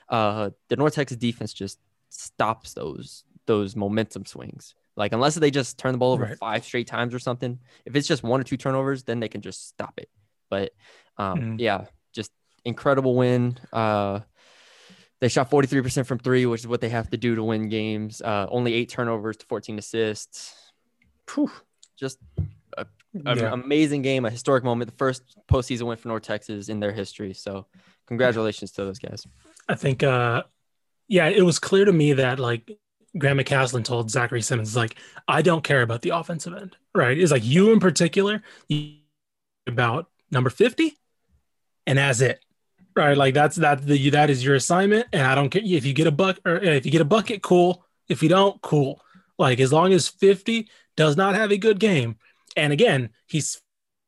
[0.10, 4.76] Uh, the North Texas defense just stops those those momentum swings.
[4.96, 6.38] Like unless they just turn the ball over Right.
[6.38, 7.60] five straight times or something.
[7.86, 10.10] If it's just one or two turnovers, then they can just stop it.
[10.50, 10.74] But
[11.18, 11.60] um, Mhm.
[11.60, 12.32] yeah, just
[12.64, 13.58] incredible win.
[13.72, 14.22] Uh,
[15.22, 18.22] they shot 43% from three, which is what they have to do to win games.
[18.22, 20.54] Uh, only eight turnovers to 14 assists.
[21.34, 21.52] Whew.
[21.98, 22.20] Just
[22.78, 23.54] an Yeah.
[23.54, 24.92] amazing game, a historic moment.
[24.92, 27.34] The first postseason win for North Texas in their history.
[27.34, 27.68] So
[28.08, 29.26] congratulations to those guys.
[29.70, 30.44] I think, uh,
[31.08, 32.70] yeah, it was clear to me that like
[33.18, 34.98] Grant McCasland told Zachary Simmons, like,
[35.30, 37.18] I don't care about the offensive end, right?
[37.18, 38.98] It's like you in particular, you
[39.66, 40.98] about number 50,
[41.88, 42.40] and that's it,
[42.96, 43.18] right?
[43.18, 46.08] Like that's that the that is your assignment, and I don't care if you get
[46.08, 47.86] a buck or if you get a bucket, cool.
[48.10, 49.02] If you don't, cool.
[49.38, 52.18] Like as long as 50 does not have a good game,
[52.56, 53.62] and again, he's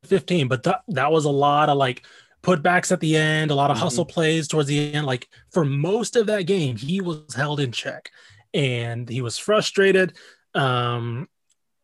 [0.05, 2.05] 15, but that that was a lot of like
[2.43, 3.81] putbacks at the end, a lot of Mhm.
[3.81, 5.05] hustle plays towards the end.
[5.05, 8.09] Like for most of that game, he was held in check
[8.53, 10.15] and he was frustrated.
[10.53, 11.27] Um,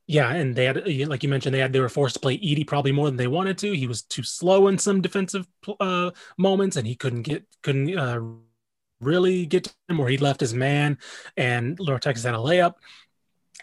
[0.06, 2.68] yeah, and they had, like you mentioned, they had they were forced to play Edey
[2.68, 3.74] probably more than they wanted to.
[3.76, 5.48] He was too slow in some defensive
[5.80, 8.20] uh, moments, and he couldn't get couldn't uh,
[9.00, 10.98] really get to him, or he left his man,
[11.38, 12.76] and North Texas had a layup.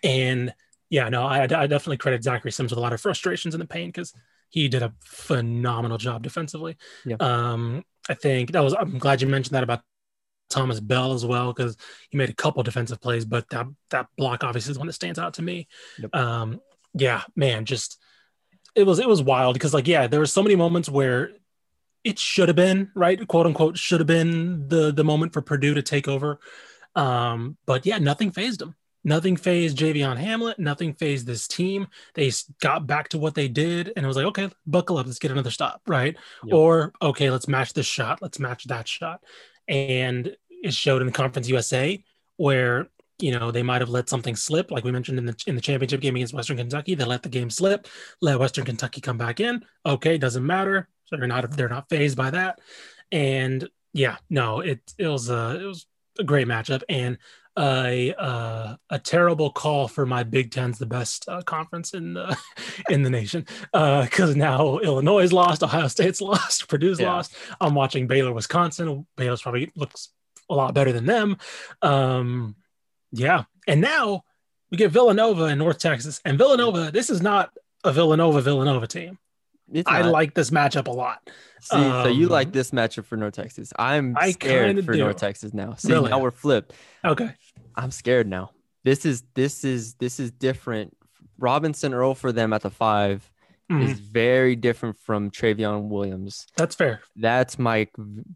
[0.02, 0.54] And
[0.88, 3.66] yeah, no, I, I definitely credit Zachary Sims with a lot of frustrations and the
[3.66, 4.14] pain because
[4.48, 6.76] he did a phenomenal job defensively.
[7.04, 7.16] Yeah.
[7.20, 8.74] Um, I think that was.
[8.74, 9.82] I'm glad you mentioned that about
[10.50, 11.76] Thomas Bell as well because
[12.10, 15.18] he made a couple defensive plays, but that that block obviously is one that stands
[15.18, 15.68] out to me.
[15.98, 16.14] Yep.
[16.14, 16.60] Um,
[16.94, 17.98] yeah, man, just
[18.74, 21.30] it was it was wild because like yeah, there were so many moments where
[22.04, 25.74] it should have been right, quote unquote, should have been the the moment for Purdue
[25.74, 26.40] to take over.
[26.94, 28.74] Um, but yeah, nothing phased them.
[29.02, 30.58] Nothing phased Javion Hamlet.
[30.58, 31.86] Nothing phased this team.
[32.14, 35.18] They got back to what they did, and it was like, okay, buckle up, let's
[35.18, 36.16] get another stop, right?
[36.44, 36.54] Yep.
[36.54, 39.22] Or okay, let's match this shot, let's match that shot,
[39.68, 42.02] and it showed in the Conference USA
[42.36, 45.54] where you know they might have let something slip, like we mentioned in the in
[45.54, 46.94] the championship game against Western Kentucky.
[46.94, 47.86] They let the game slip,
[48.20, 49.64] let Western Kentucky come back in.
[49.84, 50.88] Okay, doesn't matter.
[51.06, 52.60] So they're not they're not phased by that,
[53.12, 55.86] and yeah, no, it it was a it was
[56.18, 57.18] a great matchup and
[57.58, 62.36] a uh, a terrible call for my Big Ten's the best uh, conference in the
[62.88, 67.12] in the nation because now Illinois is lost, Ohio State's lost, Purdue's Yeah.
[67.12, 67.34] lost.
[67.60, 69.06] I'm watching Baylor, Wisconsin.
[69.16, 70.10] Baylor's probably looks
[70.50, 71.38] a lot better than them.
[71.80, 72.56] Um,
[73.12, 74.24] yeah, and now
[74.70, 76.90] we get Villanova in North Texas, and Villanova.
[76.92, 77.50] This is not
[77.84, 79.18] a Villanova Villanova team.
[79.86, 81.30] I like this matchup a lot.
[81.60, 83.72] See, so you Um, like this matchup for North Texas.
[83.78, 84.98] I'm I scared for do.
[84.98, 85.74] North Texas now.
[85.74, 86.10] See, Really?
[86.10, 86.72] now we're flipped.
[87.04, 87.30] Okay.
[87.76, 88.50] I'm scared now.
[88.82, 90.96] This is this is this is different.
[91.38, 93.29] Robinson Earl for them at the 5
[93.70, 93.82] Mhm.
[93.88, 96.46] is very different from Trevion Williams.
[96.56, 97.00] That's fair.
[97.16, 97.88] That's my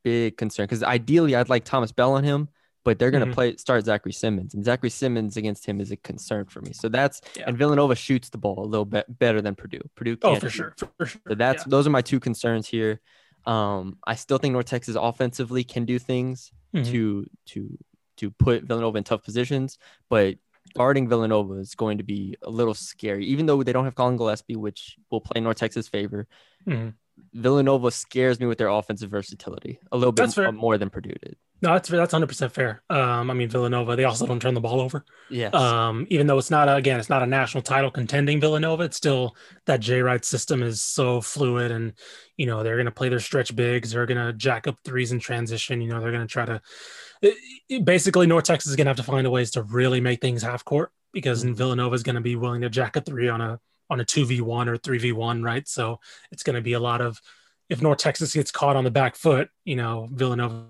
[0.03, 2.49] big concern because ideally I'd like Thomas Bell on him,
[2.85, 3.33] but they're gonna Mhm.
[3.35, 6.73] play start Zachary Simmons, and Zachary Simmons against him is a concern for me.
[6.73, 7.45] So that's Yeah.
[7.49, 9.81] and Villanova shoots the ball a little bit better than Purdue.
[9.97, 10.75] Purdue Oh, for shoot.
[10.79, 10.89] sure.
[10.99, 11.21] For, sure.
[11.29, 11.71] So that's Yeah.
[11.71, 13.01] those are my two concerns here.
[13.47, 16.87] Um, I still think North Texas offensively can do things Mhm.
[16.91, 17.79] to to
[18.19, 19.77] to put Villanova in tough positions,
[20.09, 20.37] but
[20.73, 23.27] guarding Villanova is going to be a little scary.
[23.27, 26.27] Even though they don't have Collin Gillespie, which will play North Texas' favor,
[26.67, 26.95] Mhm.
[27.33, 30.51] Villanova scares me with their offensive versatility a little bit fair.
[30.53, 31.37] more than Purdue did.
[31.65, 32.83] No, that's that's 100 percent fair.
[32.91, 35.03] Um, I mean Villanova, they also don't turn the ball over.
[35.31, 35.55] Yes.
[35.55, 38.99] Um, even though it's not a, again, it's not a national title contending Villanova, it's
[38.99, 41.95] still that Jay Wright system is so fluid, and
[42.37, 45.11] you know they're going to play their stretch bigs, they're going to jack up threes
[45.11, 45.81] in transition.
[45.81, 46.61] You know they're going to try to.
[47.23, 47.35] It,
[47.71, 50.21] it, basically, North Texas is going to have to find a ways to really make
[50.21, 51.55] things half court because Mhm.
[51.57, 54.27] Villanova is going to be willing to jack a three on a on a two
[54.27, 55.67] v one or three v one, right?
[55.67, 55.99] So
[56.31, 57.19] it's going to be a lot of
[57.71, 60.67] if North Texas gets caught on the back foot, you know Villanova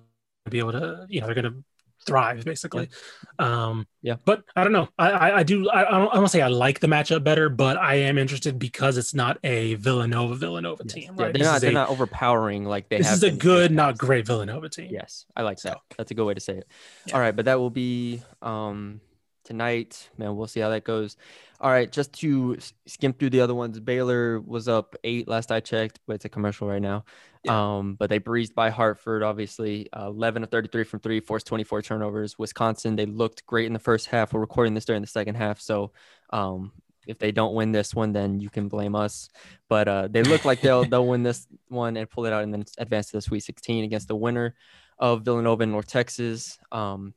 [0.50, 1.64] be able to, you know, they're going to
[2.06, 2.90] thrive basically.
[3.38, 4.16] Um, Yeah.
[4.26, 4.88] but I don't know.
[4.98, 5.68] I I, I do.
[5.70, 6.28] I, I don't.
[6.28, 10.34] Say I like the matchup better, but I am interested because it's not a Villanova
[10.34, 10.92] Villanova Yes.
[10.92, 11.32] team, Yeah, right?
[11.32, 13.96] they're this not they're a, not overpowering like they this have is a good, not
[13.96, 14.88] great Villanova team.
[14.92, 15.78] Yes, I like So- that.
[15.96, 16.68] That's a good way to say it.
[17.06, 17.14] Yeah.
[17.14, 19.00] All right, but that will be um
[19.44, 20.08] tonight.
[20.18, 21.16] Man, we'll see how that goes.
[21.60, 23.78] All right, just to skim through the other ones.
[23.80, 27.04] Baylor was up eight last I checked, but it's a commercial right now.
[27.48, 29.88] Um, but they breezed by Hartford, obviously.
[29.92, 32.38] Uh, 11 of 33 from three, forced 24 turnovers.
[32.38, 34.32] Wisconsin, they looked great in the first half.
[34.32, 35.92] We're recording this during the second half, so
[36.30, 36.72] um,
[37.06, 39.28] if they don't win this one, then you can blame us.
[39.68, 42.52] But uh, they look like they'll they'll win this one and pull it out and
[42.52, 44.54] then advance to the Sweet 16 against the winner
[44.98, 46.58] of Villanova and North Texas.
[46.72, 47.14] Um,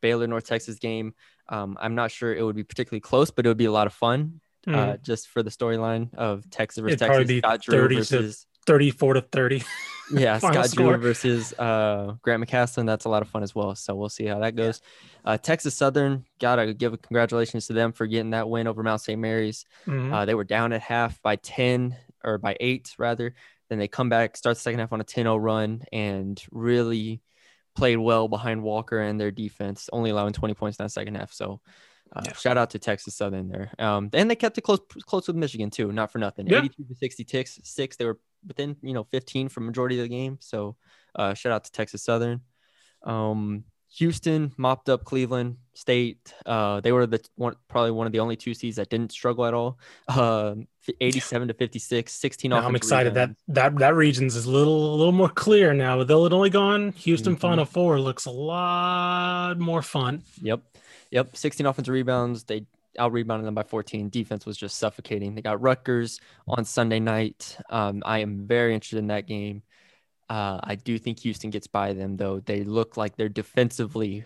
[0.00, 1.14] Baylor North Texas game.
[1.48, 3.86] Um, I'm not sure it would be particularly close, but it would be a lot
[3.86, 7.34] of fun uh, Mm, just for the storyline of Texas versus It'd probably Texas.
[7.34, 9.62] be Scott Drew 30 to versus 34 to 30.
[10.12, 12.86] yeah, Scott Drew versus uh, Grant McCasland.
[12.86, 13.74] That's a lot of fun as well.
[13.74, 14.80] So we'll see how that goes.
[15.24, 19.00] Uh, Texas Southern, gotta give a congratulations to them for getting that win over Mount
[19.00, 19.18] St.
[19.18, 19.64] Mary's.
[19.86, 20.12] Mhm.
[20.12, 23.34] Uh, they were down at half by 10 or by eight rather.
[23.70, 27.22] Then they come back, start the second half on a 10 0 run, and really
[27.76, 31.32] played well behind Walker and their defense, only allowing 20 points in that second half.
[31.32, 31.60] So
[32.14, 32.32] uh, Yeah.
[32.32, 33.70] shout out to Texas Southern there.
[33.78, 36.46] Um, and they kept it close close with Michigan too, not for nothing.
[36.48, 36.58] Yeah.
[36.58, 37.60] 82 to 66.
[37.62, 40.38] Six, they were within, you know, 15 for majority of the game.
[40.40, 40.76] So
[41.14, 42.40] uh, shout out to Texas Southern.
[43.02, 43.64] Um,
[43.96, 46.32] Houston mopped up Cleveland State.
[46.46, 49.44] Uh, they were the one, probably one of the only two seeds that didn't struggle
[49.46, 49.78] at all.
[50.08, 50.54] Uh,
[51.00, 52.66] 87 to 56, 16 Now.
[52.66, 55.98] I'm excited that that that region's is a little a little more clear now.
[55.98, 57.40] With Illinois gone, Houston Mhm.
[57.40, 60.22] Final Four looks a lot more fun.
[60.42, 60.60] Yep.
[61.10, 61.36] Yep.
[61.36, 62.44] 16 offensive rebounds.
[62.44, 62.66] They
[62.98, 64.08] out rebounded them by 14.
[64.08, 65.34] Defense was just suffocating.
[65.34, 67.56] They got Rutgers on Sunday night.
[67.70, 69.62] Um, I am very interested in that game.
[70.30, 72.38] Uh, I do think Houston gets by them, though.
[72.38, 74.24] They look like they're defensively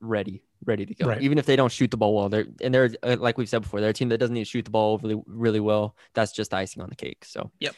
[0.00, 1.06] ready, ready to go.
[1.06, 1.22] Right.
[1.22, 3.62] Even if they don't shoot the ball well, they're and they're uh, like we've said
[3.62, 5.96] before, they're a team that doesn't need to shoot the ball really, really well.
[6.14, 7.24] That's just icing on the cake.
[7.24, 7.74] So, Yep.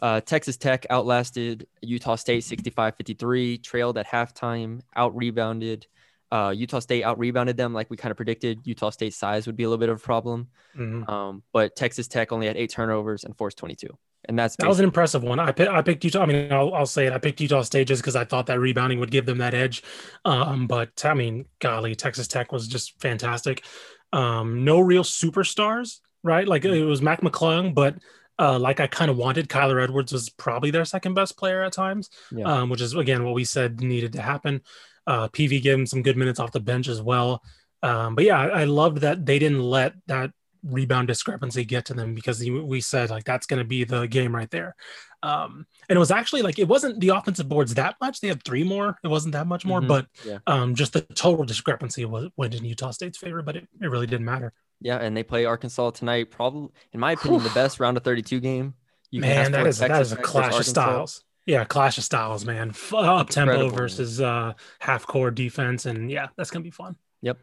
[0.00, 5.86] Uh, Texas Tech outlasted Utah State 65 53, trailed at halftime, out rebounded.
[6.32, 8.60] Uh, Utah State out rebounded them like we kind of predicted.
[8.64, 10.48] Utah State size would be a little bit of a problem.
[10.74, 11.06] Mhm.
[11.08, 13.96] Um, but Texas Tech only had eight turnovers and forced 22.
[14.28, 15.40] And that's That was an impressive one.
[15.40, 16.22] I picked, I picked Utah.
[16.22, 17.12] I mean, I'll, I'll say it.
[17.12, 19.82] I picked Utah State just because I thought that rebounding would give them that edge.
[20.24, 23.64] Um, but I mean, golly, Texas Tech was just fantastic.
[24.12, 26.46] Um, no real superstars, right?
[26.46, 27.96] Like it was Mac McClung, but
[28.38, 31.72] uh, like I kind of wanted, Kyler Edwards was probably their second best player at
[31.72, 32.44] times, Yeah.
[32.60, 34.62] um, which is again what we said needed to happen.
[35.06, 37.42] Uh, PV gave him some good minutes off the bench as well.
[37.82, 40.30] Um, but yeah, I, I loved that they didn't let that
[40.64, 44.34] rebound discrepancy get to them because we said like that's going to be the game
[44.34, 44.76] right there.
[45.24, 48.20] Um, and it was actually like it wasn't the offensive boards that much.
[48.20, 48.98] They had three more.
[49.04, 49.88] It wasn't that much more, Mhm.
[49.88, 50.38] but Yeah.
[50.46, 53.42] um, just the total discrepancy was went in Utah State's favor.
[53.42, 54.52] But it, it really didn't matter.
[54.80, 56.30] Yeah, and they play Arkansas tonight.
[56.32, 58.74] Probably, in my opinion, the best round of 32 game.
[59.12, 61.22] You man, that for Texas is a clash of styles.
[61.46, 62.72] Yeah, clash of styles, man.
[62.92, 66.96] Up tempo versus uh, half court defense, and yeah, that's gonna be fun.
[67.20, 67.38] Yep.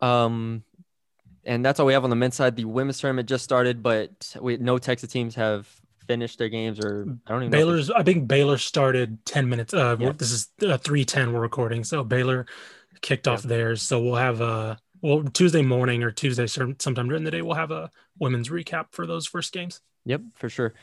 [0.00, 0.64] Um,
[1.46, 2.56] and that's all we have on the men's side.
[2.56, 5.68] The women's tournament just started, but we no Texas teams have
[6.06, 7.58] finished their games, or I don't even know.
[7.58, 9.74] Baylor's, I think Baylor started 10 minutes.
[9.74, 10.12] Uh, Yeah.
[10.12, 11.82] This is uh, 310 we're recording.
[11.82, 12.46] So Baylor
[13.00, 13.82] kicked off theirs.
[13.82, 17.56] So we'll have a, well, Tuesday morning or Tuesday, some- sometime during the day, we'll
[17.56, 19.80] have a women's recap for those first games.
[20.04, 20.74] Yep, for sure.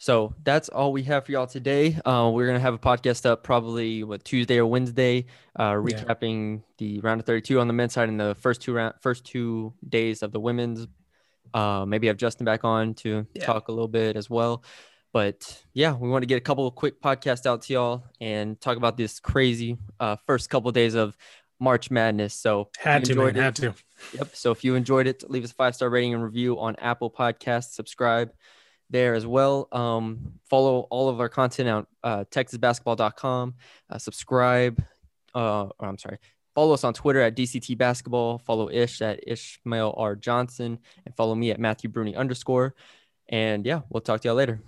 [0.00, 1.98] So that's all we have for y'all today.
[2.04, 5.26] Uh, we're gonna have a podcast up probably what Tuesday or Wednesday,
[5.58, 5.74] uh, Yeah.
[6.04, 9.24] recapping the round of 32 on the men's side and the first two round, first
[9.24, 10.86] two days of the women's.
[11.52, 13.44] Uh, maybe have Justin back on to Yeah.
[13.44, 14.62] talk a little bit as well.
[15.12, 18.60] But yeah, we want to get a couple of quick podcasts out to y'all and
[18.60, 21.16] talk about this crazy uh, first couple of days of
[21.58, 22.34] March Madness.
[22.34, 23.74] So Had to, man, it- had to.
[24.14, 24.28] Yep.
[24.36, 27.10] So if you enjoyed it, leave us a five star rating and review on Apple
[27.10, 27.72] Podcasts.
[27.72, 28.30] Subscribe
[28.90, 29.68] there as well.
[29.72, 33.54] Um, follow all of our content on uh, TexasBasketball.com.
[33.90, 34.82] Uh, subscribe.
[35.34, 36.18] Uh, I'm sorry.
[36.54, 38.38] Follow us on Twitter at DCT Basketball.
[38.38, 42.74] Follow Ish at Ishmael R Johnson, and follow me at Matthew Brune underscore.
[43.28, 44.60] And yeah, we'll talk to y'all later.